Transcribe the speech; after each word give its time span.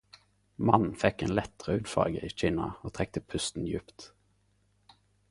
Mannen 0.67 0.93
fekk 1.01 1.17
ein 1.25 1.35
lett 1.39 1.59
raudfarge 1.67 2.23
i 2.29 2.31
kinna 2.43 2.69
og 2.87 2.93
trekte 2.99 3.23
pusten 3.33 3.69
djupt. 3.69 4.07